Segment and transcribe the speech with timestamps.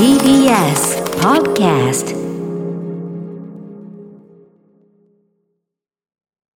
[0.00, 2.16] TBS Podcast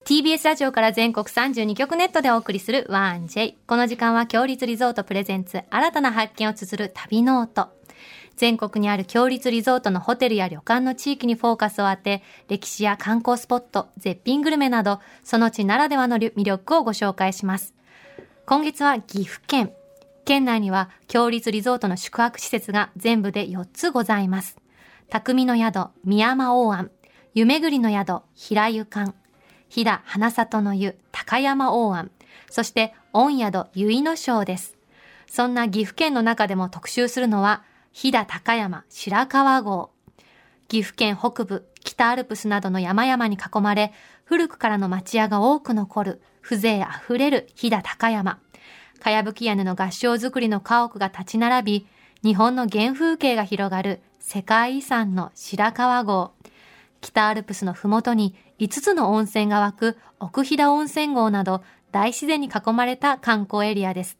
[0.06, 3.54] TBS ラジオから全国32局ネットでお送りする 1J。
[3.66, 7.70] この時間は共立リゾートプレゼンツ新たな発見を綴る旅ノート。
[8.36, 17.74] 全国にある共立リゾートのホテルや旅館の地域にフォーカスを当て、歴史や観光スポット、絶品グルメなど、その地ならではの魅力をご紹介します。
[18.46, 19.72] 今月は岐阜県。
[20.24, 24.56] 県内には強立リゾートの宿泊施設が全部で4つございます。
[25.10, 26.90] 匠の宿、宮山大庵、
[27.34, 29.14] 湯巡りの宿、平湯館、
[29.68, 32.10] 飛騨花里の湯、高山大庵、
[32.50, 34.76] そして御宿、結野省です。
[35.26, 39.90] そんな岐阜県の中でも特集するのは、飛騨高山白川郷。
[40.68, 43.92] 岐阜県北部、北アルプスなどの山々に囲まれ、
[44.24, 48.38] 古くからの町屋が多く残る、風情あふれる飛騨高山。
[49.02, 51.86] かやぶき屋根の合掌造りの家屋が立ち並び、
[52.22, 56.30] 日本の原風景が広がる世界遺産の白川郷。
[57.00, 64.18] 北アルプスのふもとに5つの温泉が湧く奥飛騨温泉郷など大自然に囲まれた観光エリアです。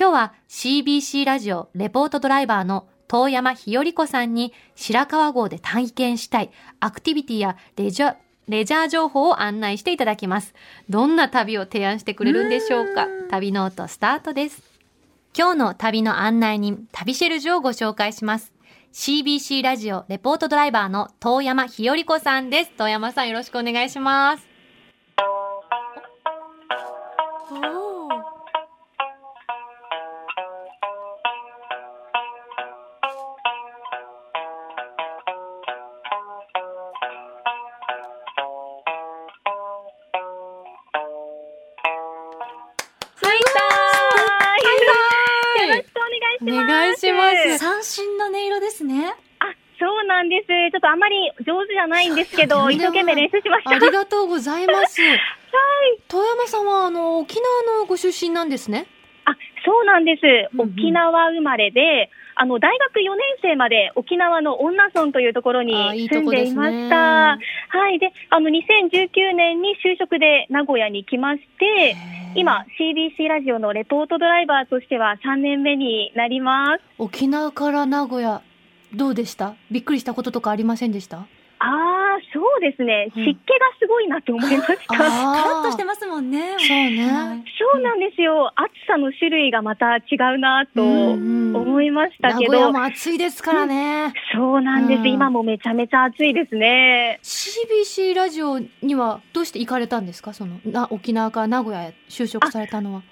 [0.00, 8.16] 今日は CBC ラジオレポートドライバーの遠山ひより子さんに白川郷で体験したいアクティビティやレジャー、
[8.48, 10.54] レジャー情報を案内していただきます。
[10.88, 13.08] どんな旅を提案してくれるんでしょうか？
[13.28, 14.62] 旅ノートスタートです。
[15.36, 18.52] 今日の旅の案内人、旅シェルジュをご紹介します。
[18.92, 22.70] CBC ラジオレポートドライバーの遠山ひより子さんです。
[22.78, 24.55] 遠山さんよろしくお願いします。
[52.08, 53.70] ないんですけど、一生懸命練習しました。
[53.70, 55.00] ありがとうございます。
[56.08, 58.86] 遠山さんはあの沖縄のご出身なんですね？
[59.24, 59.32] あ、
[59.64, 60.20] そうなんです。
[60.52, 65.72] うんうん沖縄生まれで、あの、大学4年生まで沖縄の恩納村というところに
[66.08, 66.96] 住んこでいました。
[66.96, 67.38] は
[67.90, 67.98] い。
[67.98, 71.96] で、あの、2019年に就職で名古屋に来まして、
[72.34, 76.82] 今、CBC ラジオのレポートドライバーとしては3年目になります。
[76.98, 78.42] 沖縄から名古屋
[78.94, 79.54] どうでした？
[79.70, 81.26] びっくりしたこととかありませんでした？
[81.68, 83.10] ああ、そうですね。
[83.16, 84.76] うん湿気がすごいなって思いました。
[84.96, 86.56] カラッとしてまますもんね。
[86.58, 88.52] そうねはいそうなんですよ。
[88.56, 90.02] 暑さの種類がまた違
[90.34, 94.12] うなとうんうん思いました名けど、古屋も暑いですからね。
[94.34, 97.18] そうなんです、うん今もめちゃめちゃ暑いですね。
[97.22, 100.32] CBC ラジオにはどうして行かれたんですか？
[100.34, 103.02] そのな沖縄から名古屋へ就職されたのは。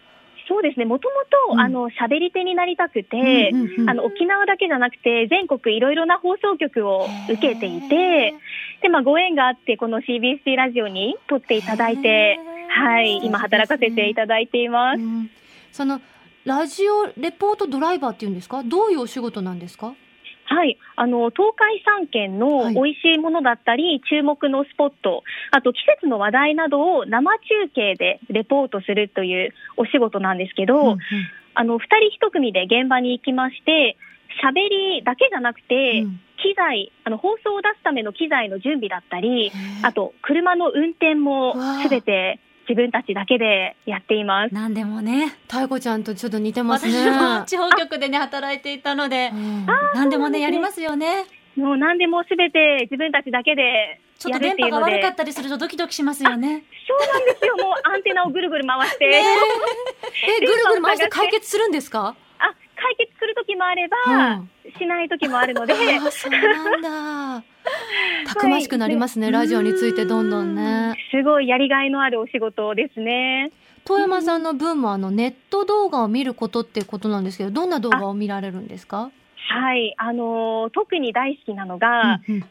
[0.49, 0.85] そうですね。
[0.85, 8.35] もともうんと、あの、喋り手になりたくて、うんうんうんあの、沖縄だけじゃなくて、全国いろいろな放送局を受けていて、
[8.83, 12.39] で、まあ、ご縁があって、この CBC ラジオに撮っていただいて、
[12.69, 15.01] はい、今働かせていただいています。
[15.01, 15.31] うん
[15.73, 16.01] その
[16.45, 18.63] ラジオレポートドライバーっていうんですか？
[18.63, 19.95] どういうお仕事なんですか？
[20.55, 20.79] はい。
[20.95, 22.75] あの、東海3県のはい。
[22.75, 30.99] 美味しいものだったり、注目のスポット、あと季節の話題などを生中継でレポートするというお仕事なんですけど、うんうん。
[31.55, 33.97] あの、二人一組で現場に行きまして、
[34.43, 36.21] 喋りだけじゃなくて、うん。
[36.37, 39.51] 機材、あの、放送を出すための機材の準備だったり、
[39.83, 42.39] あと、車の運転もすべて
[42.69, 44.55] 自分たちだけでやっています。
[44.55, 45.37] なんでもね。
[45.49, 47.11] 太子ちゃんとちょっと似てます私ね。
[47.11, 51.25] も地方局でね働いていたのでう、んなんでもねやりますよね。
[51.57, 54.81] もう何でもすべて自分たちだけでちょっやと電波が。
[54.81, 56.65] 悪かったりするとドキドキしますよね。
[56.89, 57.57] そうなんですよ。
[57.57, 59.05] もうアンテナをぐるぐる回して。
[59.07, 59.23] え、
[60.41, 62.17] ぐるぐる回して解決するんですか？
[62.85, 65.75] あ、解決する時もあれば、うんしない時もあるので、
[66.11, 66.83] そうなん
[67.41, 67.45] だ。
[68.27, 70.95] たくましくなりますね、はいラジオについてどんどんね。
[71.11, 73.51] すごいやりがいのあるお仕事ですね。
[73.85, 79.11] 遠山さんの分もあのネット動画を見ることってことなんですけど、どんな動画を見られるんですか？
[79.49, 82.45] はい、あのー特に大好きなのが、うんうん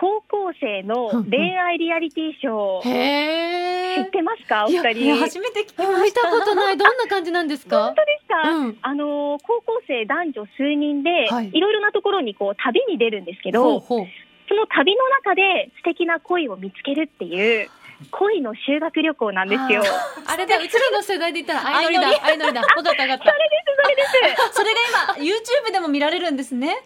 [0.00, 2.88] 高校生の恋愛リアリティショー。
[2.88, 4.04] へえ。
[4.04, 4.66] 知ってますか？
[4.66, 5.10] おいや二人。
[5.10, 6.02] 本初めて聞きました。
[6.04, 6.76] 見たことない。
[6.76, 7.92] どんな感じなんですか？
[7.96, 8.78] 当ですか、うん。
[8.80, 13.80] あのー高校生男女数人で、はいい、ろいろなところにこう旅に出るんですけど。
[13.80, 17.68] その旅の中で素敵な恋を見つけるっていう
[18.10, 19.82] 恋の修学旅行なんですよ。
[20.26, 22.60] あれだ、うちらの世代で言ったら 相乗りだ、相乗りだ。
[22.62, 23.24] わかったわかった。
[24.52, 24.78] それが
[25.18, 25.24] 今
[25.68, 26.78] YouTube でも見られるんですね。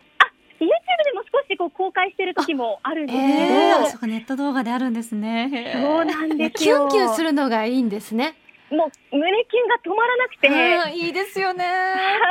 [0.64, 0.68] YouTube
[1.04, 5.72] でも少しこう公開してる時もあるんですけど、えーそうかネット動画であるんですね。
[5.74, 6.86] そうなんですキュよ。
[6.86, 8.36] ンキュンするのがいいんですね。
[8.70, 11.64] もう胸キュンが止まらなくて、うんいいですよね。
[11.64, 11.70] は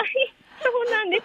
[0.01, 0.33] い、
[0.63, 1.24] そうなんです。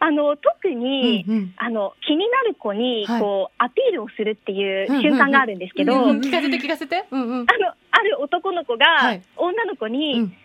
[0.00, 7.04] あの特に、うんうんあの気になる子にはいこう、アピールをするっていう瞬間があるんですけど、うんうんあ聞かせて聞かせて。
[7.10, 7.46] うんうん。
[7.46, 7.46] の
[7.90, 10.36] ある男の子が、はい女の子に、うん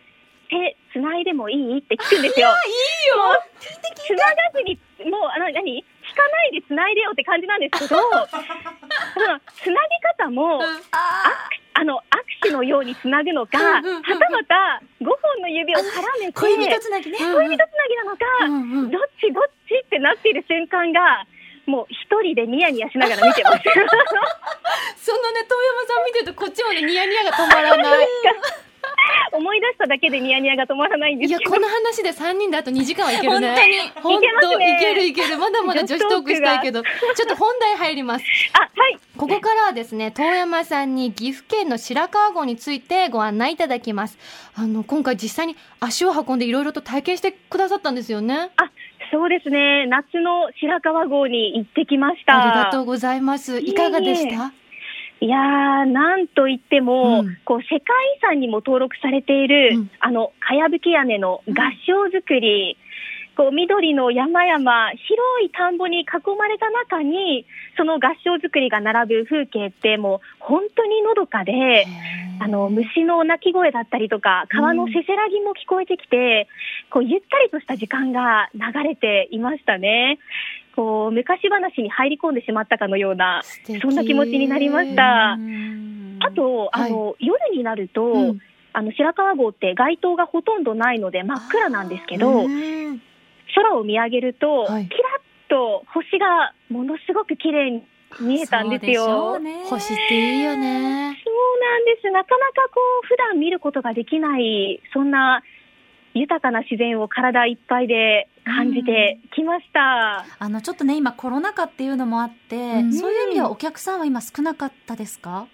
[0.49, 1.79] 手つないでもいい？
[1.79, 2.49] って聞くんですよ。
[2.49, 2.53] いい
[3.17, 3.41] よ。
[3.59, 4.77] つながずに
[5.09, 5.83] もうあの何？
[6.13, 10.61] 聞かないでつないでよって感じなんですけど、 そのつなぎ方も。
[11.75, 17.17] あの握手のようにつなぐのか、はたまた5本の指を絡めて恋人つなぎね。
[17.17, 21.25] 恋人つなぎなのか、うんうんどっちどっちってなっている瞬間が、
[21.65, 23.63] もう一人でニヤニヤしながら見てます。
[25.01, 28.07] そのね、遠山さん見てるとこっちもね、ニヤニヤが止まらない。
[29.33, 31.51] 思い出しただけでニヤニヤが止まらないんでいや、すけど。
[31.51, 33.49] この話で3人であと2時間はいけるね。
[33.49, 35.37] 本当に本当ねいけるいける。
[35.37, 36.89] まだまだ女子トークしたいけど、ちょ
[37.25, 38.25] っと本題入ります。
[38.53, 38.97] あ、はい。
[39.17, 44.17] ここからはですね、遠山さんに岐阜県の白川郷についてご案内いただきます。
[44.55, 48.51] あの、今回実際に足を運んでいろいろと体験してくださったんですよね。
[48.57, 48.69] あ、
[49.11, 49.87] そうですね。
[49.87, 52.41] 夏の白川郷に行ってきました。
[52.51, 53.59] ありがとうございます。
[53.59, 54.51] いかがでした？
[55.23, 55.39] いやー、
[55.89, 57.37] なんといっても、うん。
[57.45, 59.91] こう、世界遺産にも登録されている、うん。
[60.01, 61.53] あの、かやぶき屋根の合
[61.87, 62.77] 掌造り、
[63.37, 66.05] こう、緑の山々、広い田んぼに囲
[66.37, 67.45] まれた中に、
[67.77, 71.87] その合掌造りが並ぶ風景って、もう、本当にのどかで、
[72.39, 76.49] あの、虫の鳴き声だったりとか、川のせせらぎも聞こえてきて、
[76.89, 80.19] こう、ゆったりとした時間が流れていましたね。
[80.75, 83.41] こう、昔話に入り込んでしまったかのような、
[83.81, 85.37] そんな気持ちになりました。
[85.37, 85.73] うん
[86.19, 88.39] あと、はいあの、夜になると、うん
[88.71, 93.01] あの、白川郷って街灯がほとんどないので真っ暗なんですけど、うん
[93.55, 97.83] 空を見上げると、はいキラッと星がものすごく綺麗に
[98.19, 99.39] 見えたんですよ。
[99.65, 101.19] 星っていいよね。
[101.23, 102.09] そうなんです。
[102.09, 105.43] なかなかこう、普段見ることができない、そんな
[106.13, 110.25] 豊かな自然を体いっぱいで感じてきました。
[110.39, 115.47] あのちょっとね今コロナ禍っていうのもあって、んそういう意味ではお客さんは今少なかったですか？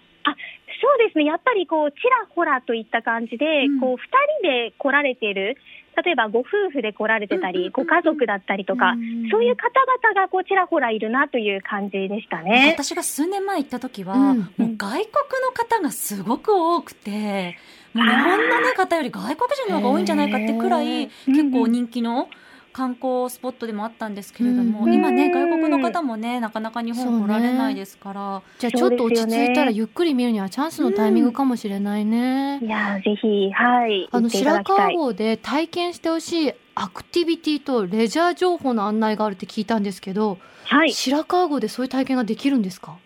[0.82, 1.24] そうですね。
[1.26, 4.02] やっぱりこう、ちらほらといった感じで、うんこう、二
[4.40, 5.58] 人で来られてる、
[6.02, 12.74] 例えばご夫婦で来られてたり、ご家族だったりとか、んそういう方々がこう、ちらほらいるなという感じでしたね。
[12.78, 15.04] 私が数年前行った時は、うんもう外国
[15.44, 17.58] の方がすごく多くて、
[17.92, 22.28] もう日本の、ね、方より外国人の方が多いんじゃないかってくらい結構人気の
[22.72, 32.60] 観光スポットでもあったんですけれども、うん今ね外国の方もねなかなか日本来られないですから、じゃあちょっと落ち着いたらゆっくり見るにはチャンスのタイミングかもしれないね。
[32.62, 34.62] いやーぜひ、はい、あの白。
[34.62, 42.96] 川郷で体験してほしいアクティビティとレジャー情報の案内があるって聞いたんですけど、はい、白川郷でそういう体験ができるんですか？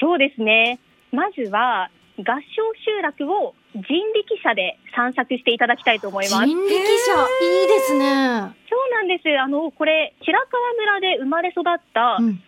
[0.00, 0.78] そうですね。
[1.12, 1.90] まずは、
[2.22, 6.46] 合掌集落を人力車で散策していただきたいと思います。
[6.46, 8.54] 人力車いいですね。
[8.68, 9.38] そうなんです。
[9.38, 11.64] あの、これ、白川村で生まれ育っ
[11.94, 12.38] た、しんうん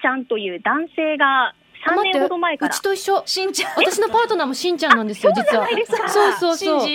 [0.00, 1.54] ちゃんという男性が
[1.86, 2.80] 3年ほど前からうち。
[2.82, 3.22] と一緒。
[3.26, 5.66] しんちゃん私のパートナーもしんちゃんなんですよ、実は。
[6.08, 6.88] そうそうそう。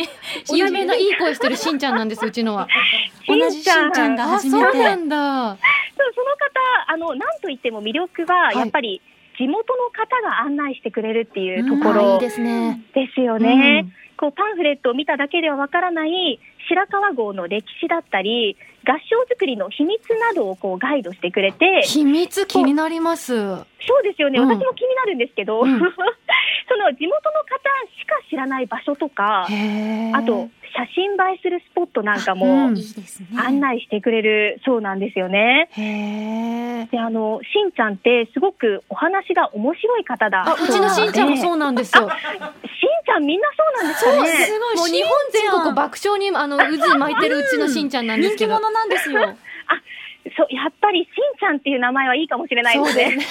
[0.55, 2.67] 有名ないい声してるしんちゃんなんです、うちのは。
[3.27, 5.57] 同じしんちゃんがあ、初めてそうなんだ。
[5.97, 6.49] そうその方、
[6.87, 9.01] あの、なんといっても魅力は、はいやっぱり、
[9.37, 11.83] 地元の方が案内してくれるっていうとうん。
[11.83, 12.81] ころですね。
[12.93, 13.83] ですよね。
[13.85, 13.93] うん。
[14.17, 23.35] こうパンフレットを見ただけではわからない白川郷の歴史だったり、合掌造りの秘密などをこうガイドしてくれて、秘密気になります。
[23.35, 24.47] そうですよね、うん。
[24.47, 25.79] 私も気になるんですけど、うん。
[26.67, 27.55] その地元の方
[27.99, 29.47] しか知らない場所とか、
[30.13, 32.67] あと、写真映えするスポットなんかも
[33.37, 35.69] 案内してくれるそうなんですよね。
[35.71, 42.09] へーで、あの、しんちゃんってすごくお話が面白い方だあ、うちのしんちゃんもそううなんですよ。
[42.09, 42.17] しん
[43.05, 44.11] ちゃんみんなそうなんですか？
[44.23, 44.45] ね。
[44.45, 48.55] すごいもう日本全国爆笑にあの渦巻いてるうちのしんちゃんなんですけど。
[48.55, 49.21] 人気者なんですよ。
[50.35, 53.17] そう、やっぱりしんちゃんっていう名前はいいかもしれないですね。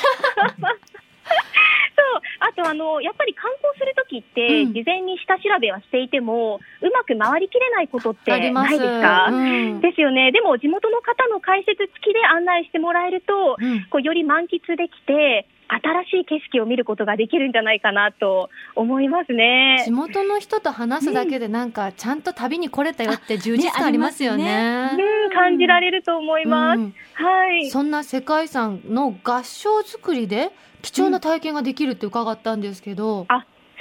[1.94, 2.22] そう。
[2.40, 8.30] あと、あの、やっぱり観光するときって、うん事前に下調べはしていても、うまく回りきれないことって。
[8.30, 10.32] ないですすか、うんですよね。
[10.32, 19.90] でも、地元の方の解説付きで案内してもらえると、うんこうより満喫できて、新しい景色を見ることができるんじゃないかなと思いますね地。
[19.90, 24.90] 元の人と話すだけでなんかちゃんと旅に来れたよって充実感ありますよね。
[24.92, 26.80] うん、感じられると思います。
[26.80, 27.70] うんはい。
[27.70, 30.50] そんな世界遺産の合掌造りで
[30.85, 33.26] 貴重な体験ができるって伺ったんですけど、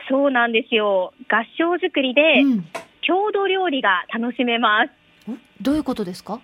[0.10, 1.14] そうなんですよ。
[1.30, 2.66] 合掌造りで、うん。
[3.02, 4.92] 郷土料理が楽しめます。
[5.62, 6.40] どういうことですか？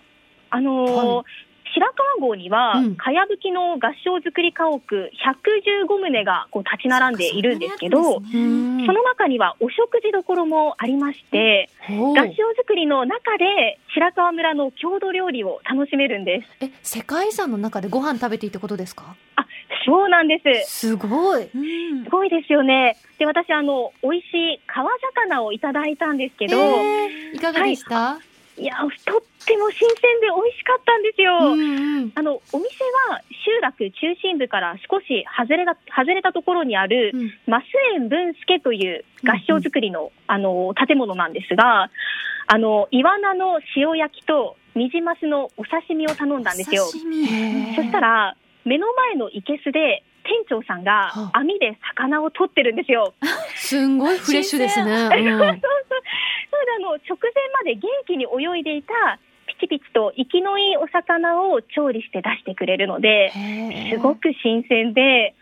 [0.49, 1.25] あのーはい。
[1.71, 1.85] 白
[2.19, 2.95] 川号には、うん。
[2.95, 12.25] かやぶきの合掌造り家屋115棟がこう立ち並んでいるんですけど、その中にはお食事どころもありまして、合掌
[12.65, 16.65] 造りの中で白川村の郷土料理を楽しめるんです。
[16.65, 19.15] え世界遺産の中でご飯食べていいってことですか？
[19.35, 19.45] あ、
[19.85, 20.89] そうなんです。
[20.89, 21.43] すごい。
[21.43, 22.03] うん。
[22.03, 22.97] すごいですよね。
[23.17, 24.23] で、私、あの、美味し
[24.55, 24.89] い川
[25.27, 28.19] 魚をいただいたんですけど、えーいかがでした、
[28.57, 28.65] い。
[28.65, 31.53] や、とっても新鮮で美味しかったんですよ。
[31.53, 32.11] うんうん。
[32.15, 32.67] あの、お店
[33.09, 37.33] は集落中心部から少し外れた、外れたところにある、うん。
[37.47, 41.89] マス園文助という合掌造りの、あの、建物なんですが、
[42.47, 46.85] あの、イワナの塩焼きとニジマスのお刺身を頼んだんですよ。
[47.75, 48.35] そしたら、
[48.65, 53.13] 目の前の生けすで、店長さんがはあ網で魚を取ってるんですよ。
[53.55, 54.91] すんごいフレッシュですね。
[54.91, 55.61] うん そうそう。
[56.51, 63.31] それであの、直前まで元気に泳いでいた、ピチピチと生きのいいお魚を調理して出してくれるので、
[63.91, 65.33] すごく新鮮で、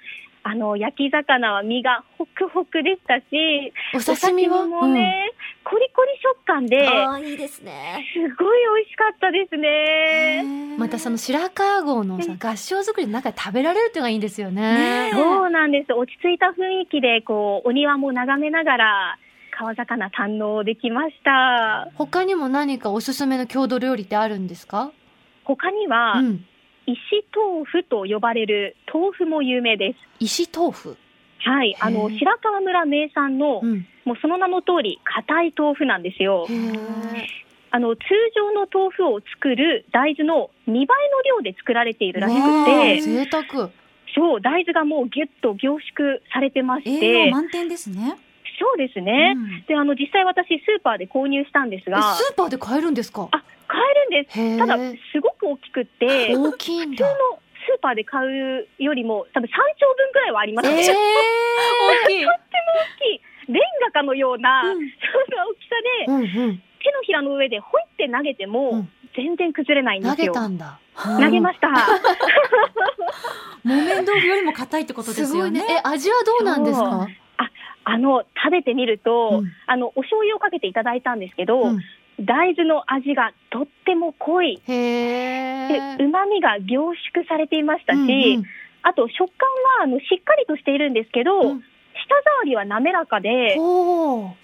[0.49, 4.65] あの、焼き魚は身がホクホクでしたし、お刺身は？
[4.65, 5.33] もね、
[5.65, 10.41] コリコリ食感で、ああいいですねすごい美味しかったですね。
[10.45, 15.09] うんまたその白川郷のさ合掌造りの中で食べられるっていうのがいいんですよね。
[15.09, 15.91] ねそうなんです。
[15.91, 19.17] 落ち着いた雰囲気で、こう、お庭も眺めながら、
[19.57, 21.89] 川魚堪能できました。
[21.95, 24.91] 他にも何かおすすめの郷土料理ってあるんですか？
[25.43, 26.45] 他には、うん。
[26.87, 26.97] 石
[27.35, 29.99] 豆腐と呼ばれる豆腐も有名です。
[30.19, 30.95] 石豆腐？
[31.39, 31.75] はい。
[31.79, 33.85] あの、白川村名産の、うん。
[34.05, 36.47] もうその名の通り、硬い豆腐なんですよ
[37.71, 38.01] あの、通
[38.35, 43.69] 常の豆腐を作る大豆の2倍の量で作られているらしくて、贅沢。
[44.15, 48.17] そう、大豆がもうギュッと凝縮されてまし栄て養、満点ですね
[48.59, 49.33] そうですね。
[49.35, 53.27] うんで、あの、実際私、スーパーで購入したんですえが、スーパーで買えるんですか？
[53.31, 54.57] あ、買えるんです。
[54.57, 54.77] ただ、
[55.13, 57.15] すごく大きくって、普大きいん通のだ。
[57.67, 60.75] スーパーで買うよりも、多分3丁分くらいはありますね。
[60.83, 60.93] えー、
[62.05, 62.25] 大きい。
[62.25, 63.21] 大きい、
[63.53, 64.79] レンガかのような、うんそん
[65.35, 65.75] な大きさ
[66.07, 66.63] で、うんうん。
[66.79, 70.33] 手のひらの上でほいって投げても、うん全然崩れないんで投げすよ。
[70.33, 70.77] たんだ。
[70.95, 71.69] 投げました。
[73.63, 75.63] 木綿豆腐よりも硬いってことですよね。
[75.67, 77.07] え、味はどうなんですか？
[77.89, 81.79] あの、食べてみると、うんあの、お醤油をかけていただいたんですけど、うん
[82.19, 84.59] 大豆の味がとっても濃い。
[84.67, 85.67] へえ。
[85.99, 86.81] で、旨味が凝
[87.13, 88.43] 縮されていましたし、うんうん
[88.81, 89.47] あと食感
[89.79, 93.55] は、あの、しっかりとしているんですけど、うん舌触りは滑らかで。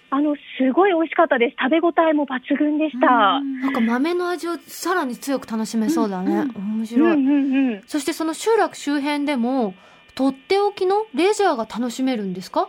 [0.09, 1.55] あの、すごい美味しかったです。
[1.59, 3.39] 食べ応えも抜群でした。
[3.41, 6.45] うんなんか豆の味をさらに強く楽しめそうだね。
[6.55, 7.13] 面うん白い。
[7.13, 7.81] うんうん。
[7.87, 9.73] そしてその集落周辺でも、
[10.13, 12.61] とっておきのレジャーが楽しめるんですか？
[12.63, 12.67] あ、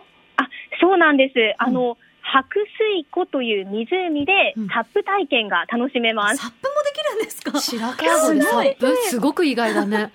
[0.85, 1.33] そうなんです。
[1.57, 2.59] あの、白
[2.93, 6.37] 水湖という湖でうんタップ体験が楽しめます。
[6.37, 7.59] サップもできるんですか？
[7.59, 7.95] 白川
[8.29, 9.97] 郷でサップすごく意外だね。
[9.97, 10.09] は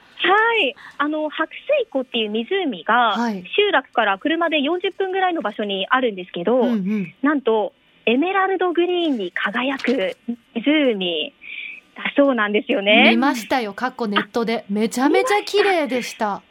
[0.62, 0.74] い。
[0.98, 1.48] あの、白
[1.78, 7.14] 水湖っていう湖が、はい集落から車で40分ぐらいの場所にあるんですけど、うんうん。
[7.22, 7.72] なんと、
[8.06, 10.16] エメラルドグリーンに輝く
[10.54, 11.32] 湖
[11.96, 13.16] だそうなんですよ見ね。
[13.16, 14.64] ましたよ、かっこネットで。
[14.68, 16.42] めちゃめちゃ綺麗でした。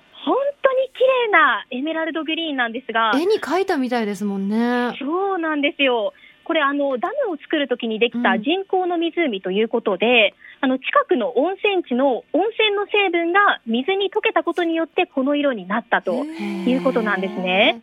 [0.99, 4.93] 綺麗なエメラルドグリーンなんですが、絵に描いたみたいですもんね。
[4.99, 6.13] そうなんですよ。
[6.43, 17.81] これあのダムを作るときにできたうん人工の湖ということで、あの近くの温泉地の温泉の成分が水に溶けたことによってこの色になったということなんですね。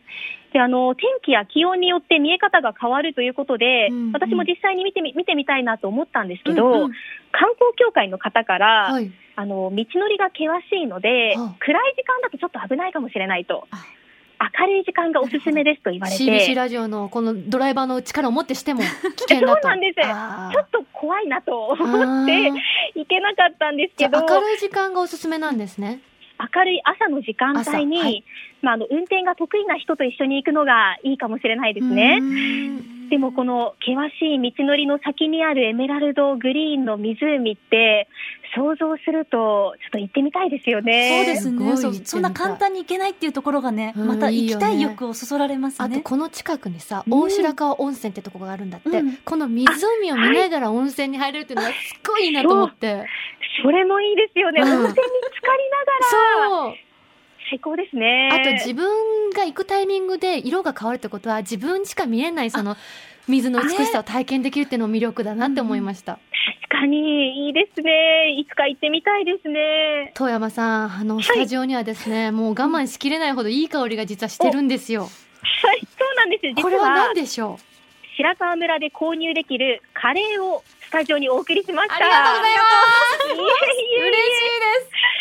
[0.53, 4.11] であの天気や気温によって見え方が変わるということで、うんうん。
[4.13, 6.91] 私も実際に見てみ見てみたいなと思ったんですけど、うんうん。
[7.31, 9.11] 観光協会の方から、はい。
[9.35, 11.55] あの道のりが険しいので、はあ。
[11.59, 13.67] 暗い時間だとちょっと危ないかもしれないと。
[13.71, 13.85] あ。
[14.59, 18.87] 明るい時間がおすすめですと言われて、CBC ラジオのこのドライバーの力をもってしても危
[19.33, 19.61] 険だと。
[19.67, 19.95] そうなんです。
[19.95, 22.51] ちょっと怖いなと思って
[22.95, 26.01] 行けなかったんですけど、あ明るい時間がおすすめなんですね。
[26.39, 28.23] 明るい朝の時間帯に、朝はい
[28.61, 32.19] まあ、あの運転が得意な人と一緒に行くのがいいかもしれないですね。
[33.09, 38.07] でもこの険しい道のりの先にあるエメラルドグリーンの湖って
[38.55, 41.23] 想像するとちょっと行ってみたいですよね。
[41.25, 42.05] そうですね。
[42.05, 44.07] そんな簡単に行けないっていうところがね、うん。
[44.07, 45.85] また行きたい欲をそそられますね。
[45.85, 49.17] あとこの近くにさ、うん大白川温泉ってとこがあるんだって、うん。
[49.17, 53.05] この湖を見ながら温泉に入れるっていうのがすっごいいいなと思って。
[53.63, 54.61] それもいいですよね。
[54.61, 54.67] うん。
[54.67, 55.07] 温泉に浸か
[55.57, 55.91] りなが
[56.59, 56.69] ら。
[56.69, 56.86] そう。
[57.49, 58.29] 最高ですね。
[58.31, 62.75] あと自分が行くタイミングで色が変わるってことは自分しか見えないその
[63.27, 66.19] 水の美しさを体験できるっていうのも魅力だなって思いました。
[66.69, 68.35] 確かにいいですね。
[68.39, 70.11] いつか行ってみたいですね。
[70.13, 75.01] 遠山さん、あの、スタジオにはですね、もう我慢しきれないほどいい香りが実はしてるんですよ。
[75.01, 75.09] はい、
[75.97, 76.47] そうなんです。
[76.47, 77.59] 実これはは何でしょ
[78.15, 81.95] 白川村で購入できるカレーをスタジオにお送りしました。
[81.95, 85.16] ありがとうございますいえいえいえ嬉しい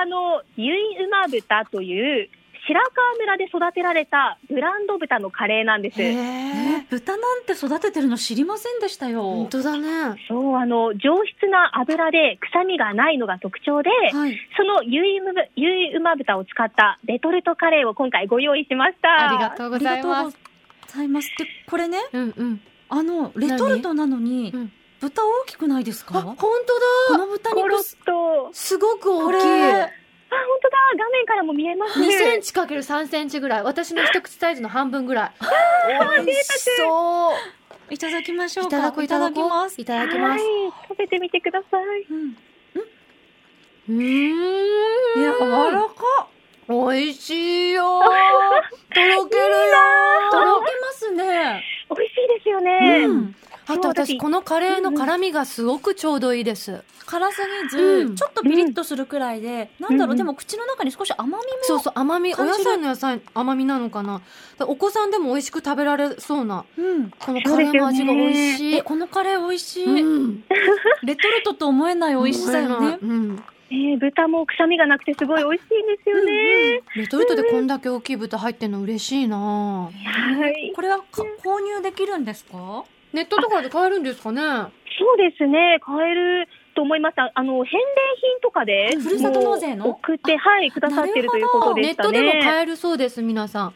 [0.00, 2.30] あの、ゆい馬豚という、
[2.66, 6.00] 白川村で育てられたブランド豚のカレーなんです。
[6.00, 6.86] へええ。
[6.88, 9.22] 豚なんて育ててるの知りませんでしたよ。
[9.22, 10.22] 本当だね。
[10.28, 14.38] そう、あの、上質な油で臭みがないのが特徴で、はい。
[14.56, 19.30] そのゆい馬ゆい馬豚を使ったレトルトカレーを今回ご用意しました。
[19.30, 20.38] ありがとうごありがとうざいます。
[20.86, 21.28] ございます。
[21.38, 22.60] で、これね、うんうん。
[22.88, 26.18] あの、レトルトなのにうん、豚大きくないですか？
[26.18, 26.58] あ、本当こ
[27.12, 27.18] だ。
[27.18, 27.82] の豚肉。
[28.52, 29.36] すごく大きい。
[29.38, 30.78] あ、本当だ。
[30.98, 31.98] 画面からも見えます。
[32.00, 33.62] 2センチかける3センチぐらい。
[33.62, 35.32] 私の一口サイズの半分ぐらい。
[36.24, 36.44] 美味し
[36.78, 37.94] そう。
[37.94, 38.68] いただきましょうか。
[38.68, 39.74] いただくいただきます。
[39.76, 39.80] す。
[39.80, 40.44] いただきます。
[40.44, 40.72] はい。
[40.88, 42.06] 食べてみてください。
[42.10, 42.36] うん。
[43.88, 43.98] うーん。
[45.16, 46.28] 柔らか。
[46.68, 46.74] 美
[47.10, 47.98] 味しいよ。
[48.94, 49.56] とろけるよ。
[50.30, 51.64] とろけますね。
[51.90, 53.04] 美味しいですよね。
[53.06, 53.34] うん。
[53.66, 56.82] あと私、このカレーの辛みがすごくちょうどいいです。
[57.06, 61.40] 辛すぎず、うんちょっとピリッとするくらいで、なんだろう、うんでも口の中に少し甘みも。
[61.62, 64.22] そうそう、甘み、お野菜の野菜、甘みなのかな。
[64.58, 67.10] だお子さんでも美味しく食べられそうな、うん。
[67.10, 68.74] このカレーの味が美味しい。
[68.76, 69.84] え、このカレー美味しい？
[69.84, 70.44] うん。
[71.02, 72.98] レトルトと思えない美味しさよね。
[73.02, 73.42] うん。
[73.70, 76.82] えー豚も臭みがなくてすごい美味しいんですよね。
[76.96, 79.90] レトルトでこんだけ大きい豚入ってんの嬉しいなは
[80.48, 80.72] い。
[80.74, 82.84] これはか購入できるんですか？
[83.12, 84.42] ネットとかで買えるんですかね？
[84.98, 85.78] そうですね。
[85.80, 87.32] 買えると思いました。
[87.34, 87.78] あの、返礼
[88.20, 89.88] 品とかで、ふるさと納税の？
[89.88, 92.08] 送って、はい、くださってるということでネッしたね。
[92.08, 93.74] トでも買えるそうです、皆さん。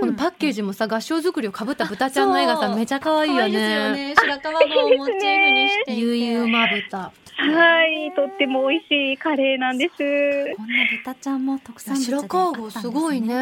[0.00, 3.92] このパッケージもさ、合唱作りをかぶった豚ちゃんの絵がさ、めちゃ可愛いよね。
[3.92, 4.14] ね。
[4.16, 5.94] 白川郷をモチーフにして。
[5.94, 7.12] ゆい馬豚。
[7.34, 9.94] はい、とっても美味しいカレーなんです。
[9.96, 13.34] こんな豚ちゃんも特産物であ白川郷すごいね。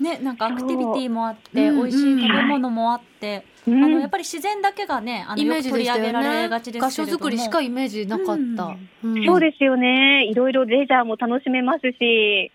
[0.00, 6.72] ね、なんかアクティビティもあって、美味しい食べ物もあって、うんあのやっぱり自然だけがね、あのイメーよく取り上げられねがち。
[6.72, 6.86] ですけれども。
[6.86, 8.76] 合唱作りしかイメージなかった。
[9.02, 10.24] うんそうですよね。
[10.24, 12.52] いろいろレジャーも楽しめますし、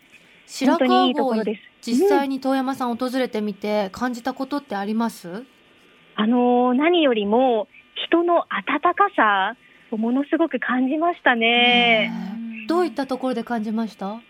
[0.47, 1.61] 白川本当にいいところ郷です。
[1.81, 5.43] 実際に遠山さん訪れてみて感じたことってあります？
[6.15, 7.67] あのー何よりも
[8.07, 9.55] 人の温かさ
[9.91, 12.11] をものすごく感じましたね。
[12.35, 14.07] うんどういったところで感じました？
[14.07, 14.21] は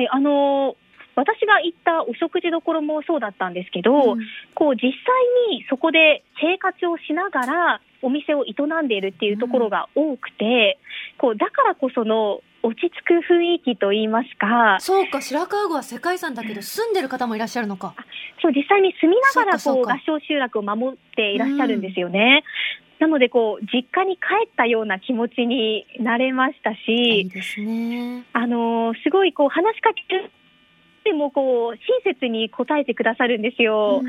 [0.00, 0.83] い、あのー
[1.16, 4.16] 私が行ったお食事どころもそうだったんですけど、
[4.54, 4.92] こう実際
[5.50, 10.78] にそこで生活をしながらお店を営んでいるっていうところが多くて、
[11.18, 17.94] こうだからこその落ち着く雰囲気といいますか、そうか白川郷は世界遺産だけど住んでる方もいらっしゃるのか。
[18.42, 22.42] そう実際に住みながらこう合唱集落を守っていらっしゃるんですよね。
[22.98, 28.24] なのでこう実家に帰ったような気持ちになれましたいしい、ですね。
[28.32, 30.30] あのーすごいこう話しかける
[31.04, 34.02] でもこう親切に答えてくださるんですよ。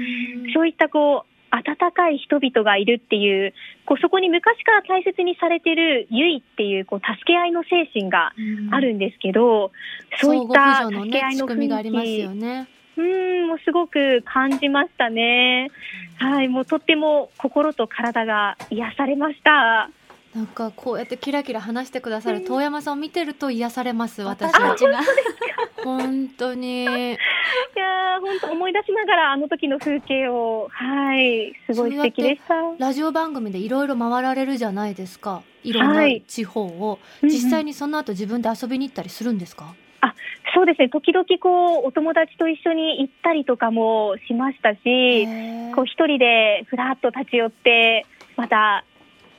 [0.53, 3.53] そういったこう温かい人々がいるっていう、
[3.85, 8.33] こうそこに昔から大切にされているゆいっていうこう助け合いの精神が
[8.71, 9.71] あるんですけど、
[10.21, 12.23] そうい相った助け合いの雰囲気、
[12.97, 15.69] うーん、もうすごく感じましたね。
[16.17, 19.89] はい、もうとっても心と体が癒されました。
[20.35, 24.99] なんかこうやってキラキラ話してくださる遠山さんを見てると癒されます私私たちが。
[25.83, 26.83] 本当に。
[26.83, 32.55] いやー、本当思い出しながらあの時の風景を、はい、すごい素敵でした。
[32.77, 35.41] ラジオ番組でいろいろ回られるじゃないですか。
[35.63, 36.21] いろんなはい。
[36.27, 37.33] 地方を、うんうん。
[37.33, 39.73] 実際にその後自分で遊びに行ったりするんですか、
[40.53, 45.25] そうですね、時々こう、お友達と一緒に行ったりとかもしましたし、
[45.75, 48.05] こう一人でふらっと立ち寄って、
[48.37, 48.83] また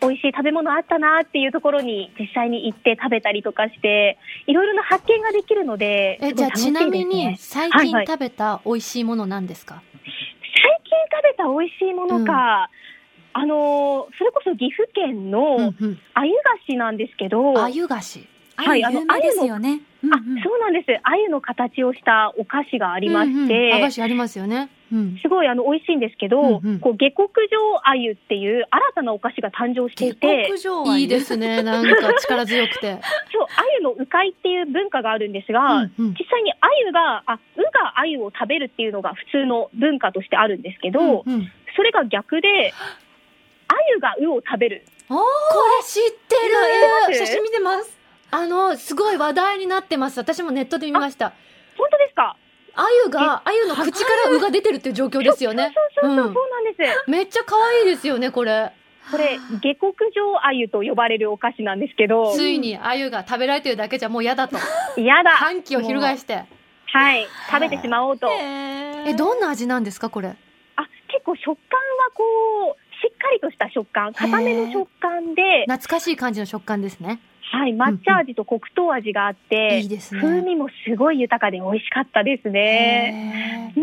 [0.01, 8.07] 美味しい食べ物あったなっていうところに実際に行って食べたりとかして、いろいろな発見ができるので、えじゃあちなみに最はいはい。
[8.07, 12.71] 近食べた美味しいものなんですか、最近食べた美味しいものか、
[13.33, 15.99] あのそれこそ岐阜県のうんうん。
[16.15, 19.81] 鮎菓子なんですけど、あゆ菓子はいあの有名ですよね。
[20.03, 20.43] うんあうん。
[20.43, 26.81] そうなんです、鮎の形をしたお菓子がありまして、うんうん、子ありますよね、うん、すごいあの美味しいんですけど、うんうん。
[26.81, 30.49] こう下克上鮎っていう新たなお菓子が誕生していて、
[30.99, 31.63] いいですね。
[31.65, 32.99] なんか力強くて、
[33.33, 36.15] そう鮎の鵜飼いっていう文化があるんですが、うんうん。
[36.19, 41.53] 実際に鮎があ鵜が鮎を食べるっていうのが普通の文化としてあるんですけど、うんうん。
[41.75, 42.73] それが逆で
[43.69, 44.85] 鮎が鵜を食べる。
[45.09, 46.37] これ知って
[47.13, 47.15] る。
[47.15, 47.96] 写真見てます。
[48.31, 50.19] あのすごい話題になってます。
[50.19, 51.33] 私もネットで見ました。
[51.79, 52.37] 本当ですか？
[52.75, 55.73] あゆがあゆの口からうが出てるっていう状況ですよね。
[55.75, 56.35] そうそうそう、うん。
[56.35, 57.11] そうなんです。
[57.11, 58.73] めっちゃ可愛いですよねこれ。
[59.11, 62.33] これ下克上鮎と呼ばれるお菓子なんですけど。
[62.35, 64.59] ついにあゆが食べられてるだけじゃもう嫌だと。
[64.97, 65.31] 嫌だ。
[65.31, 66.45] 反旗を翻して。
[66.87, 67.27] はい。
[67.51, 68.29] 食べてしまおうと。
[68.31, 70.31] えどんな味なんですかこれ？
[70.77, 74.13] あ結構食感はこうしっかりとした食感。
[74.13, 75.65] 固めの食感で。
[75.67, 77.21] 懐かしい感じの食感ですね
[77.53, 83.73] はい、抹茶味と黒糖味があって、いいですね風味もすごい豊かで美味しかったですね。
[83.77, 83.81] う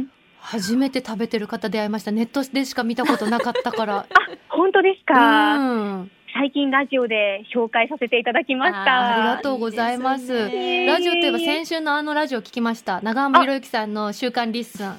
[0.00, 0.08] ん。
[0.38, 2.10] 初めて食べてる方出会いました。
[2.10, 4.06] ネットでしか見たことなかったから。
[4.48, 9.16] 本当ですか、うん最近ラジオで紹介させていただきました。
[9.16, 10.32] ありがとうございます。
[10.32, 13.02] ラジオといえば先週のあのラジオ聞きました。
[13.02, 14.94] 長浜博之さんの週刊リッスン。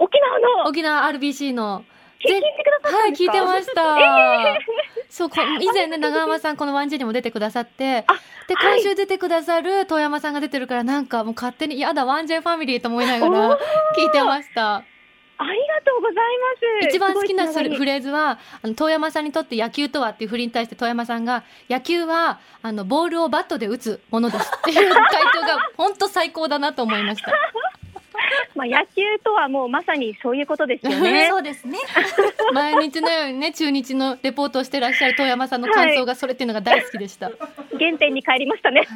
[0.00, 1.84] 沖縄の沖縄 RBC の。
[2.24, 3.32] 聞いてくださったはい、んですか？
[3.32, 3.82] 聞いてました。
[5.10, 8.04] そう、こ以前ね、長浜さんこのワンジェにも出てくださって、
[8.48, 13.58] で、はい今週出てくださる遠山さんが出てるから、なんかもう勝手に、やだ、ワンジェファミリーと思いながら
[13.96, 14.84] 聞いてました。
[15.38, 16.14] ありがとうござい
[16.80, 16.88] ます。
[16.88, 27.32] 一番好きなフレーズは、あの、遠山さんにとって野球とはっていう振りに対して遠山さんが、野球は、あの、ボールをバットで打つものですっていう回答が、本当最高だなと思いました。
[28.54, 31.28] まあ、野球とはもうまさにそういうことですよね。
[31.30, 31.78] そうですね。
[32.52, 37.30] 毎日のようにね、中日のレポートをしてらっしゃる遠山さんの感想がそれっていうのが大好きでした。
[37.78, 38.86] 原点に帰りましたね。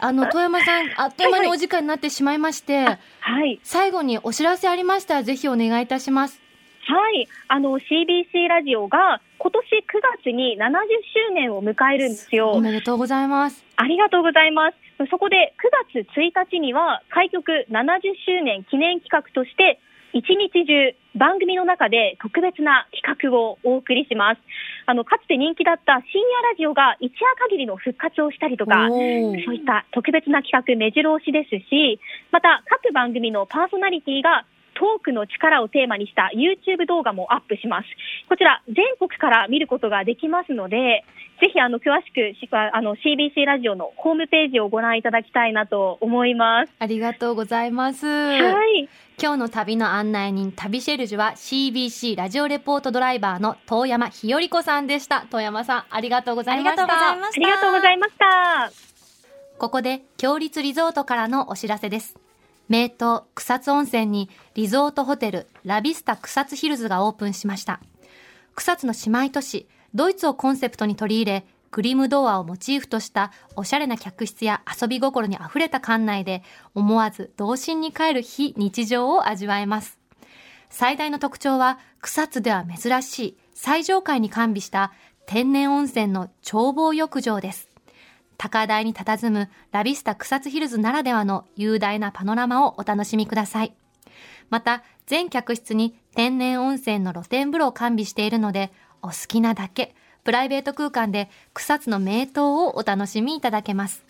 [0.00, 2.84] あの、遠山さん、あっという間にお時間になってしまいまして、
[3.20, 3.58] はい。
[3.62, 6.40] 最後にお知らせありましたら、ぜひお願いいたします。
[6.86, 7.28] はい。
[7.48, 10.70] あの、CBC ラジオが今年9月に70
[11.28, 12.60] 周年を迎えるんですよお。
[12.60, 13.64] めでとうございます。
[13.76, 14.87] ありがとうございます。
[15.06, 15.54] そこで
[15.94, 19.78] 9月1日には開局70周年記念企画として
[20.12, 24.40] 一日中番組の中で特別な企画をお送りします。
[24.86, 32.00] あの、かつて人気だった深夜ラジオが一夜限りの復活をしたりとか、そういった特別な企画目白押しですし、
[32.32, 34.46] また各番組のパーソナリティが
[34.78, 37.88] トークの力をテーマにした YouTube 動画もアップします。
[38.28, 41.04] こちら全国から見ることができますので、
[41.40, 46.72] ぜひあの詳しくしあの CBC ラジオのホームページをご覧いただきたいなと思います。
[46.78, 48.06] ありがとうございます。
[48.06, 48.88] はい。
[49.20, 55.26] 今日の旅の案内人、旅シェルジュは CBC ラジオレポートドライバーの遠山ひよりこさんでした。
[55.30, 56.86] 遠山さん、ありがとうございました。
[56.86, 57.46] がとうございました。
[57.46, 58.72] ありがとうございました。
[59.58, 62.27] ここで、強立リゾートからのお知らせです。
[62.68, 62.90] 名湯
[63.34, 67.80] 草津温泉にリゾートホテルラビスタ草津ヒルズがオープンしました。
[68.54, 76.42] 草津の姉妹都市、ドイツをコンセプトに取り入れ、グリムドアをモチーフとしたおしゃれな客室や遊び心に溢れた館内で
[76.74, 79.98] 思わず童心に帰る非日常を味わえます。
[80.70, 84.92] 最大の特徴は草津では珍しい最上階に完備した
[85.26, 87.67] 天然温泉の眺望浴場です。
[88.38, 93.74] 高台に佇むラビスタ草津ヒルズならではの雄大なパノラマをお楽しみください。
[94.48, 98.70] また、全客室に天然温泉の露天風呂を完備しているので、
[99.02, 104.04] お好きなだけ、プライベート空間で草津の名湯をお楽しみいただけます。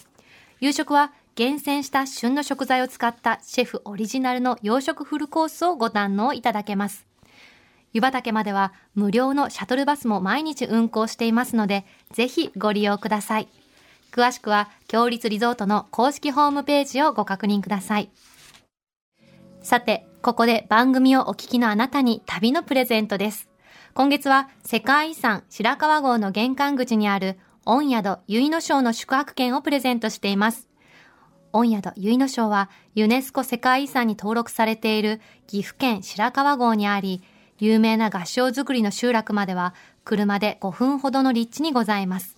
[0.60, 7.06] 夕食は厳選した旬の食材を使ったシェフオリジナルの洋食フルコースをご堪能いただけます。
[7.92, 13.48] 湯畑までは無料のシャトルバスも毎日運行していますので、ぜひご利用ください。
[14.12, 18.10] 詳しくは、強立リゾートの公式ホームページをご確認ください。
[19.62, 23.48] さて、ここで番組をお聞きのあなたに旅のプレゼントです。
[23.94, 30.68] 今月は世界遺産白川郷の玄関口にある御宿結野省の宿泊券をプレゼントしています。
[31.52, 37.22] 御宿結野省はユネスコ世界遺産に登録されている岐阜県白川郷にあり、
[37.58, 42.37] 有名な合掌造りの集落までは車で5分ほどの立地にございます。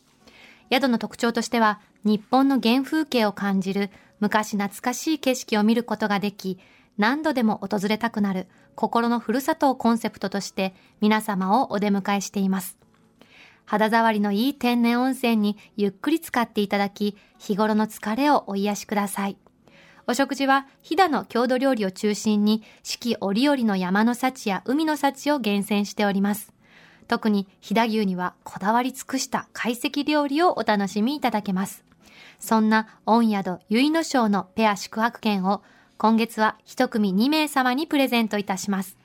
[0.71, 6.59] 宿の特徴としては、日本の原風景を感じる昔懐かしい景色を見ることができ、
[6.97, 12.77] 何度でも訪れたくなる心のふるさとをコンセプトとして皆様をお出迎えしています。
[13.65, 19.37] 肌触りのいい天然温泉にゆっくり浸かっていただき、日頃の疲れをお癒しください。
[20.07, 26.53] お食事は飛騨の郷土料理を中心に四季折々の山の幸や海の幸を厳選しております。
[27.11, 31.83] 特に飛騨牛にはこだわり尽くした懐石料理をお楽しみいただけます。
[32.39, 35.61] そんな御宿結の庄のペア宿泊券を
[35.99, 38.97] 今月は一組2名様にプレゼントいたします。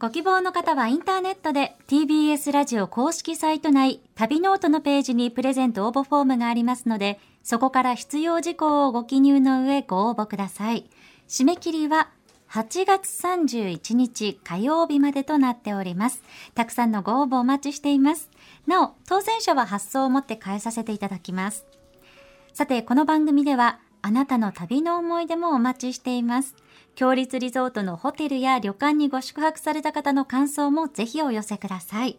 [0.00, 10.90] ご希望の方はインターネットで TBS ラジオ公式サイト内旅ノートのページにプレゼント応募フォームがありますので、そこから必要事項をご記入の上ご応募ください。
[11.28, 12.08] 締め切りは
[12.52, 16.22] 8月31日火曜日までとなっております。
[16.54, 18.28] たくさんのご応募お待ちしています。
[18.66, 21.64] なお、当選者は発送をもって返させていただきます。
[22.52, 26.54] さて、この番組では、あなたの旅の思い出もお待ちしています。
[26.94, 32.18] 強立リゾートのホテルや旅館にご宿泊された方の感想もぜひお寄せください。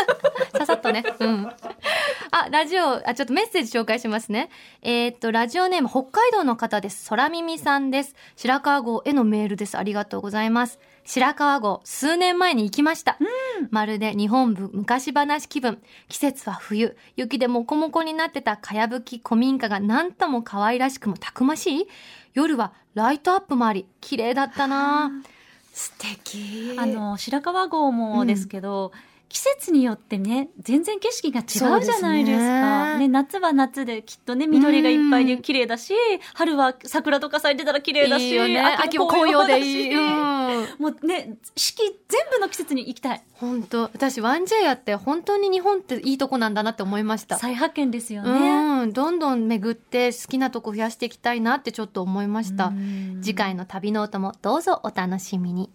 [0.59, 1.05] ささっとね。
[1.19, 1.49] うん。
[2.31, 4.49] あ、ラジオ、あ、ちょっとメッセージ紹介しますね。
[4.81, 7.09] えーっと、ラジオネーム、北海道の方です。
[7.09, 8.13] 空耳さんです。
[8.35, 9.77] 白川郷へのメールです。
[9.77, 10.79] ありがとうございます。
[11.05, 13.17] 白川郷、数年前に行きました。
[13.71, 15.81] まるで日本部昔話気分。
[16.09, 16.97] 季節は冬。
[17.15, 21.87] 雪でモコモコになってたかやぶき古民家がなんとも可愛らしくもたくましい。
[22.33, 25.09] 夜はライトアップもあり、綺麗だったな
[25.79, 26.75] 素敵。
[26.77, 28.91] あの、白川郷もですけど、
[29.29, 32.93] 季節によってね、全然景色が違うじゃないですか。
[32.95, 35.93] ねね夏は夏できっとね、緑がいっぱいで綺麗だし、
[36.33, 38.59] 春は桜とか咲いてたら綺麗だし、いいよね。
[38.59, 39.93] 秋も紅葉でいい。
[39.93, 40.01] うん。
[40.79, 43.23] もうね、四季全部の季節に行きたい。
[43.33, 47.37] 本当私 1J やって本当に日本っていいとこなんだなって思いました。
[47.37, 48.29] 再発見ですよね。
[48.83, 52.67] うん、どんどん巡って好きなとこ増やしていきたいなってちょっと思いました。
[52.67, 55.69] うん次回の旅ノートもどうぞお楽しみに。